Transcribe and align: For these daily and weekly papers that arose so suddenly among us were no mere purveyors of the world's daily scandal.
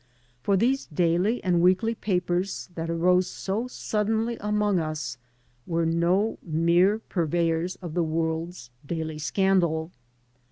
For 0.41 0.57
these 0.57 0.87
daily 0.87 1.43
and 1.43 1.61
weekly 1.61 1.93
papers 1.93 2.69
that 2.73 2.89
arose 2.89 3.27
so 3.27 3.67
suddenly 3.67 4.35
among 4.41 4.79
us 4.79 5.19
were 5.67 5.85
no 5.85 6.39
mere 6.41 6.97
purveyors 6.97 7.75
of 7.83 7.93
the 7.93 8.01
world's 8.03 8.71
daily 8.83 9.19
scandal. 9.19 9.91